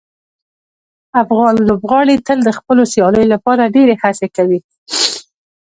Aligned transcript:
افغان 1.21 1.55
لوبغاړي 1.67 2.15
تل 2.27 2.37
د 2.43 2.49
خپلو 2.57 2.83
سیالیو 2.93 3.31
لپاره 3.33 3.71
ډیرې 3.75 3.95
هڅې 4.03 4.27
کوي. 4.37 4.59